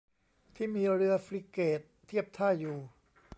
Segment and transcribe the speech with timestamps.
[0.55, 2.77] ที่มีเรือฟริเกตเทียบท่าอยู่